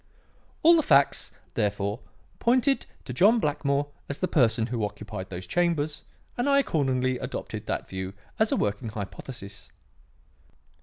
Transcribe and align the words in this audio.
"All 0.63 0.75
the 0.77 0.81
facts, 0.81 1.31
therefore, 1.53 1.99
pointed 2.39 2.87
to 3.05 3.13
John 3.13 3.39
Blackmore 3.39 3.89
as 4.09 4.17
the 4.17 4.27
person 4.27 4.65
who 4.65 4.83
occupied 4.83 5.29
these 5.29 5.45
chambers, 5.45 6.05
and 6.37 6.49
I 6.49 6.57
accordingly 6.57 7.19
adopted 7.19 7.67
that 7.67 7.87
view 7.87 8.15
as 8.39 8.51
a 8.51 8.55
working 8.57 8.89
hypothesis." 8.89 9.69